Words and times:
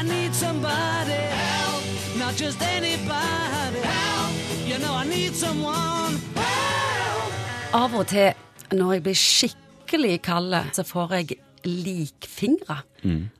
I 0.00 0.02
need 0.02 0.34
somebody 0.34 1.12
help, 1.12 1.84
not 2.16 2.34
just 2.34 2.62
anybody 2.62 3.80
help. 3.84 4.32
You 4.66 4.78
know 4.78 4.94
I 4.94 5.04
need 5.04 5.34
someone 5.36 6.16
help. 6.34 7.34
Av 7.76 7.94
og 7.94 8.06
til 8.08 8.32
når 8.72 8.92
jeg 8.94 9.02
blir 9.04 9.18
skikkelig 9.18 10.14
kald, 10.24 10.56
så 10.72 10.86
får 10.88 11.12
jeg 11.18 11.36
likfingre. 11.68 12.78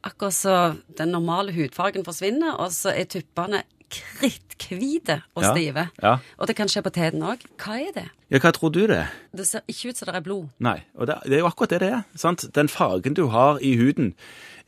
Akkurat 0.05 0.37
så 0.37 0.57
den 0.99 1.09
normale 1.17 1.55
hudfargen 1.57 2.05
forsvinner, 2.05 2.53
og 2.61 2.75
så 2.77 2.93
er 2.93 3.09
tuppene 3.09 3.63
kritthvite 3.91 5.23
og 5.35 5.43
Ja, 5.43 5.53
stive. 5.55 5.85
ja. 6.03 6.17
Og 6.39 6.47
det 6.49 6.57
kan 6.57 6.69
skje 6.69 6.83
på 6.83 6.91
teten 6.95 7.23
òg. 7.27 7.43
Hva 7.59 7.79
er 7.81 7.93
det? 7.95 8.07
Ja, 8.31 8.39
hva 8.39 8.53
tror 8.55 8.71
du 8.73 8.81
det 8.87 8.97
er? 8.97 9.11
Det 9.37 9.47
ser 9.47 9.61
ikke 9.69 9.91
ut 9.91 9.97
som 10.01 10.07
det 10.07 10.15
er 10.17 10.21
blod. 10.27 10.49
Nei, 10.59 10.79
og 10.95 11.07
det, 11.11 11.17
det 11.27 11.35
er 11.39 11.43
jo 11.45 11.47
akkurat 11.51 11.71
det 11.75 11.81
det 11.81 11.93
er. 11.93 12.03
sant? 12.15 12.45
Den 12.55 12.69
fargen 12.69 13.15
du 13.15 13.27
har 13.29 13.59
i 13.63 13.77
huden, 13.77 14.15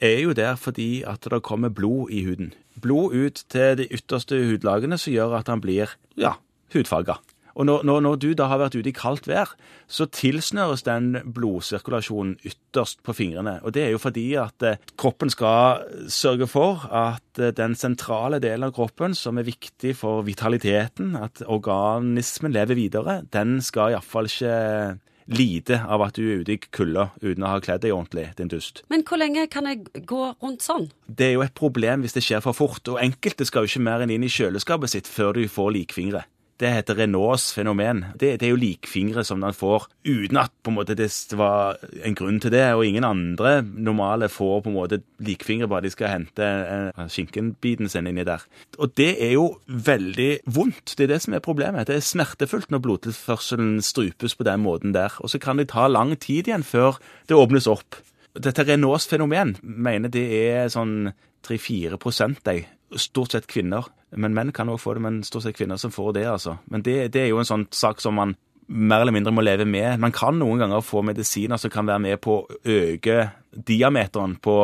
er 0.01 0.19
jo 0.25 0.33
der 0.33 0.57
fordi 0.57 1.03
at 1.07 1.23
det 1.31 1.43
kommer 1.43 1.69
blod 1.71 2.11
i 2.11 2.25
huden. 2.27 2.53
Blod 2.81 3.15
ut 3.15 3.45
til 3.49 3.77
de 3.79 3.87
ytterste 3.93 4.35
hudlagene 4.35 4.99
som 4.99 5.13
gjør 5.13 5.39
at 5.39 5.49
han 5.49 5.61
blir, 5.61 5.93
ja, 6.17 6.33
hudfarga. 6.75 7.19
Og 7.55 7.69
når, 7.69 7.85
når, 7.89 8.01
når 8.07 8.19
du 8.23 8.29
da 8.39 8.49
har 8.51 8.61
vært 8.63 8.77
ute 8.79 8.91
i 8.91 8.97
kaldt 8.97 9.29
vær, 9.31 9.53
så 9.91 10.07
tilsnøres 10.09 10.85
den 10.87 11.19
blodsirkulasjonen 11.37 12.39
ytterst 12.49 13.03
på 13.05 13.15
fingrene. 13.17 13.59
Og 13.63 13.75
det 13.77 13.87
er 13.87 13.95
jo 13.95 14.03
fordi 14.03 14.27
at 14.41 14.67
eh, 14.67 14.81
kroppen 15.01 15.33
skal 15.33 15.85
sørge 16.13 16.49
for 16.51 16.87
at 16.89 17.41
eh, 17.43 17.55
den 17.57 17.77
sentrale 17.79 18.41
delen 18.43 18.69
av 18.69 18.75
kroppen, 18.77 19.17
som 19.19 19.41
er 19.41 19.49
viktig 19.49 19.95
for 20.01 20.25
vitaliteten, 20.27 21.17
at 21.21 21.45
organismen 21.47 22.55
lever 22.55 22.79
videre, 22.79 23.21
den 23.33 23.61
skal 23.65 23.93
iallfall 23.97 24.31
ikke 24.31 25.01
lide 25.31 25.79
av 25.87 26.03
at 26.05 26.17
du 26.19 26.25
er 26.25 26.43
ute 26.43 26.57
i 26.57 26.61
kulda 26.75 27.09
uten 27.23 27.45
å 27.45 27.53
ha 27.55 27.63
kledd 27.63 27.85
deg 27.85 27.95
ordentlig, 27.95 28.29
din 28.39 28.51
dust. 28.51 28.83
Men 28.93 29.05
hvor 29.07 29.21
lenge 29.21 29.47
kan 29.53 29.69
jeg 29.69 30.05
gå 30.09 30.23
rundt 30.43 30.65
sånn? 30.65 30.89
Det 31.07 31.29
er 31.29 31.37
jo 31.37 31.47
et 31.47 31.57
problem 31.59 32.05
hvis 32.05 32.17
det 32.17 32.25
skjer 32.27 32.43
for 32.45 32.57
fort, 32.57 32.83
og 32.91 33.01
enkelte 33.03 33.47
skal 33.49 33.67
jo 33.67 33.73
ikke 33.73 33.87
mer 33.87 34.05
enn 34.05 34.13
inn 34.15 34.27
i 34.27 34.33
kjøleskapet 34.33 34.95
sitt 34.95 35.11
før 35.11 35.37
du 35.39 35.45
får 35.51 35.75
likfingre. 35.79 36.25
Det 36.63 36.71
heter 36.71 36.95
Renaults 36.95 37.49
fenomen. 37.57 38.05
Det, 38.15 38.37
det 38.39 38.47
er 38.47 38.53
jo 38.53 38.61
likfingre 38.61 39.25
som 39.27 39.41
man 39.43 39.57
får 39.57 39.89
uten 40.07 40.39
at 40.39 40.53
på 40.63 40.71
en 40.71 40.77
måte 40.77 40.95
det 40.95 41.09
var 41.35 41.81
en 42.07 42.15
grunn 42.15 42.39
til 42.43 42.53
det, 42.55 42.63
og 42.77 42.85
ingen 42.87 43.07
andre 43.07 43.57
normale 43.63 44.29
får 44.31 44.63
på 44.63 44.71
en 44.71 44.77
måte 44.77 45.01
likfingre 45.27 45.67
bare 45.71 45.89
de 45.89 45.91
skal 45.91 46.13
hente 46.13 46.47
eh, 46.47 47.01
skinkenbiten 47.11 47.91
sin 47.91 48.07
inni 48.07 48.23
der. 48.29 48.45
Og 48.79 48.95
det 48.99 49.11
er 49.25 49.35
jo 49.35 49.49
veldig 49.67 50.31
vondt. 50.55 50.95
Det 50.95 51.09
er 51.09 51.15
det 51.17 51.21
som 51.25 51.35
er 51.35 51.43
problemet. 51.43 51.89
Det 51.91 51.99
er 51.99 52.07
smertefullt 52.07 52.71
når 52.71 52.85
blodtilførselen 52.87 53.81
strupes 53.83 54.39
på 54.39 54.47
den 54.47 54.63
måten 54.63 54.95
der. 54.95 55.19
Og 55.19 55.35
så 55.35 55.43
kan 55.43 55.59
det 55.59 55.73
ta 55.75 55.89
lang 55.91 56.15
tid 56.15 56.47
igjen 56.47 56.67
før 56.67 57.03
det 57.27 57.39
åpnes 57.39 57.67
opp. 57.67 57.99
Dette 58.39 58.65
Renaults 58.65 59.11
fenomen 59.11 59.57
mener 59.63 60.15
det 60.15 60.29
er 60.47 60.71
sånn 60.73 61.11
3-4 61.43 61.99
de. 62.47 62.61
Stort 63.01 63.33
sett 63.33 63.47
kvinner. 63.51 63.87
Men 64.13 64.35
menn 64.37 64.53
kan 64.53 64.69
òg 64.69 64.81
få 64.83 64.97
det, 64.97 65.03
men 65.05 65.23
stort 65.25 65.47
sett 65.47 65.57
kvinner 65.57 65.81
som 65.81 65.93
får 65.95 66.17
det, 66.19 66.27
altså. 66.29 66.59
Men 66.71 66.85
det, 66.85 67.13
det 67.15 67.23
er 67.25 67.31
jo 67.31 67.41
en 67.41 67.49
sånn 67.49 67.69
sak 67.73 68.03
som 68.05 68.19
man 68.19 68.35
mer 68.73 69.03
eller 69.03 69.15
mindre 69.15 69.33
må 69.35 69.45
leve 69.45 69.67
med. 69.69 70.01
Man 70.01 70.15
kan 70.15 70.39
noen 70.41 70.63
ganger 70.63 70.85
få 70.85 71.03
medisiner 71.05 71.61
som 71.61 71.73
kan 71.73 71.89
være 71.89 72.03
med 72.05 72.21
på 72.25 72.39
å 72.41 72.61
øke 72.65 73.31
diameteren 73.53 74.37
på 74.41 74.57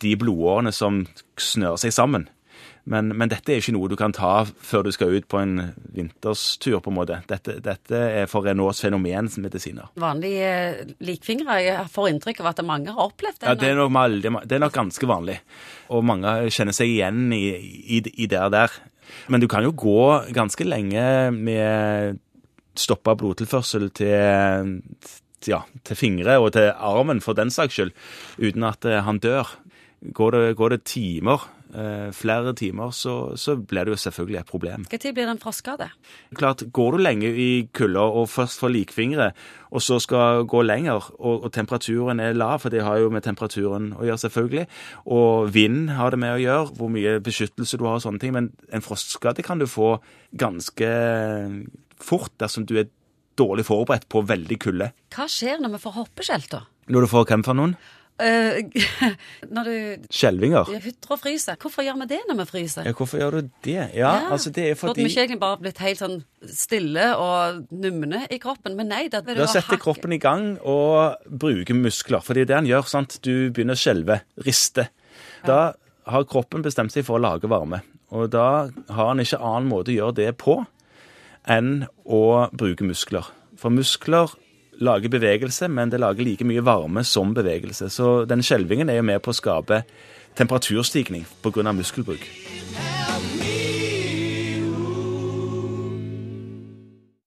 de 0.00 0.14
blodårene 0.20 0.72
som 0.72 1.02
snører 1.40 1.80
seg 1.82 1.94
sammen. 1.94 2.28
Men, 2.90 3.12
men 3.14 3.30
dette 3.30 3.52
er 3.52 3.60
ikke 3.60 3.74
noe 3.76 3.90
du 3.90 3.96
kan 3.98 4.14
ta 4.16 4.44
før 4.46 4.86
du 4.86 4.90
skal 4.94 5.12
ut 5.14 5.26
på 5.30 5.38
en 5.38 5.72
vinterstur, 5.94 6.78
på 6.82 6.90
en 6.90 6.96
måte. 6.96 7.20
Dette, 7.30 7.58
dette 7.62 8.00
er 8.22 8.30
for 8.30 8.46
Renaults 8.46 8.80
fenomenmedisiner. 8.82 9.92
Vanlige 10.00 10.48
eh, 10.48 10.94
likfingre? 11.06 11.60
Jeg 11.62 11.90
får 11.92 12.10
inntrykk 12.14 12.42
av 12.42 12.52
at 12.54 12.64
mange 12.66 12.94
har 12.96 13.12
opplevd 13.12 13.42
det. 13.42 13.50
Ja, 13.50 13.58
det 13.58 13.70
er, 13.72 13.78
nok 13.78 14.40
det 14.48 14.56
er 14.56 14.64
nok 14.64 14.74
ganske 14.74 15.10
vanlig. 15.10 15.38
Og 15.92 16.06
mange 16.06 16.34
kjenner 16.50 16.76
seg 16.76 16.90
igjen 16.94 17.28
i, 17.36 17.44
i, 17.98 18.00
i 18.00 18.30
det 18.30 18.46
der. 18.56 18.80
Men 19.30 19.42
du 19.42 19.48
kan 19.50 19.64
jo 19.66 19.74
gå 19.76 20.02
ganske 20.34 20.66
lenge 20.66 21.04
med 21.34 22.18
stoppa 22.78 23.16
blodtilførsel 23.18 23.90
til, 23.96 24.76
ja, 25.50 25.62
til 25.86 25.98
fingre 25.98 26.38
og 26.40 26.52
til 26.56 26.70
armen 26.74 27.22
for 27.24 27.38
den 27.38 27.52
saks 27.52 27.76
skyld, 27.76 27.94
uten 28.40 28.66
at 28.68 28.86
eh, 28.88 29.02
han 29.06 29.20
dør. 29.22 29.50
Går 30.16 30.36
det, 30.36 30.44
går 30.56 30.74
det 30.74 30.84
timer, 30.88 31.42
flere 32.16 32.54
timer, 32.58 32.90
så, 32.90 33.36
så 33.38 33.56
blir 33.56 33.86
det 33.86 33.94
jo 33.94 34.00
selvfølgelig 34.02 34.38
et 34.40 34.50
problem. 34.50 34.86
Når 34.90 35.02
blir 35.14 35.26
det 35.26 35.34
en 35.36 35.42
frostskade? 35.42 35.90
Klart, 36.36 36.64
Går 36.72 36.96
du 36.96 37.02
lenge 37.02 37.30
i 37.30 37.68
kulda 37.72 38.02
og 38.20 38.28
først 38.28 38.60
får 38.60 38.72
likfingre, 38.74 39.30
og 39.70 39.82
så 39.82 40.00
skal 40.02 40.44
gå 40.50 40.62
lenger, 40.66 41.10
og, 41.18 41.44
og 41.46 41.52
temperaturen 41.54 42.20
er 42.20 42.36
lav, 42.36 42.58
for 42.62 42.74
det 42.74 42.82
har 42.86 42.98
jo 42.98 43.10
med 43.14 43.22
temperaturen 43.26 43.92
å 43.94 44.06
gjøre, 44.06 44.22
selvfølgelig, 44.24 44.66
og 45.06 45.52
vind 45.54 45.92
har 45.94 46.10
det 46.10 46.20
med 46.22 46.36
å 46.36 46.42
gjøre, 46.42 46.70
hvor 46.78 46.90
mye 46.92 47.18
beskyttelse 47.24 47.78
du 47.78 47.86
har 47.86 48.00
og 48.00 48.04
sånne 48.04 48.22
ting, 48.22 48.34
men 48.36 48.50
en 48.72 48.84
frostskade 48.84 49.44
kan 49.46 49.62
du 49.62 49.68
få 49.70 49.96
ganske 50.38 50.90
fort 52.00 52.34
dersom 52.40 52.66
du 52.66 52.78
er 52.80 52.90
dårlig 53.40 53.64
forberedt 53.68 54.08
på 54.10 54.22
veldig 54.26 54.58
kulde. 54.60 54.90
Hva 55.14 55.26
skjer 55.30 55.62
når 55.62 55.76
vi 55.76 55.82
får 55.84 55.96
hoppeskjelter? 55.96 56.60
da? 56.60 56.90
Når 56.90 57.06
du 57.06 57.10
får 57.12 57.26
hvem 57.30 57.46
for 57.46 57.56
noen? 57.56 57.76
Eh, 58.20 58.60
når 59.54 59.68
du 59.68 60.06
Skjelvinger. 60.12 60.68
hytter 60.84 61.14
og 61.14 61.20
fryser. 61.22 61.56
Hvorfor 61.60 61.84
gjør 61.86 61.98
vi 62.02 62.08
det 62.12 62.20
når 62.28 62.40
vi 62.42 62.46
fryser? 62.50 62.88
Ja, 62.88 62.94
hvorfor 62.96 63.20
gjør 63.22 63.38
du 63.38 63.50
det? 63.64 63.78
Ja, 63.96 64.12
altså 64.30 64.52
det 64.54 64.66
er 64.70 64.78
fordi 64.78 65.04
vi 65.04 65.10
ikke 65.12 65.24
egentlig 65.24 65.40
bare 65.42 65.60
blitt 65.62 65.80
helt 65.82 66.00
sånn 66.02 66.18
stille 66.46 67.10
og 67.16 67.62
numne 67.72 68.24
i 68.30 68.40
kroppen? 68.42 68.76
Men 68.78 68.90
nei, 68.92 69.04
da 69.12 69.22
Da 69.24 69.48
setter 69.50 69.80
kroppen 69.80 70.12
i 70.16 70.20
gang 70.22 70.52
og 70.60 71.20
bruker 71.26 71.76
muskler, 71.78 72.22
for 72.24 72.36
det 72.36 72.46
er 72.46 72.50
det 72.52 72.58
han 72.60 72.70
gjør. 72.70 72.88
sant? 72.90 73.18
Du 73.24 73.50
begynner 73.50 73.78
å 73.78 73.80
skjelve, 73.80 74.20
riste. 74.46 74.88
Da 75.46 75.72
har 76.10 76.28
kroppen 76.28 76.62
bestemt 76.64 76.92
seg 76.92 77.06
for 77.06 77.18
å 77.18 77.22
lage 77.22 77.48
varme, 77.50 77.82
og 78.10 78.30
da 78.34 78.68
har 78.90 79.12
han 79.12 79.22
ikke 79.22 79.38
annen 79.38 79.70
måte 79.70 79.92
å 79.92 79.98
gjøre 79.98 80.18
det 80.18 80.30
på 80.40 80.58
enn 81.48 81.86
å 82.04 82.50
bruke 82.52 82.84
muskler. 82.84 83.28
For 83.60 83.72
muskler 83.72 84.32
lager 84.80 85.12
bevegelse, 85.12 85.68
men 85.68 85.92
det 85.92 86.00
lager 86.00 86.24
like 86.24 86.46
mye 86.48 86.64
varme 86.64 87.04
som 87.04 87.34
bevegelse. 87.36 87.90
Så 87.92 88.24
den 88.28 88.44
skjelvingen 88.44 88.90
er 88.90 89.00
jo 89.00 89.08
med 89.08 89.22
på 89.24 89.34
å 89.34 89.36
skape 89.36 89.82
temperaturstigning 90.38 91.26
pga. 91.42 91.72
muskelbruk. 91.72 92.26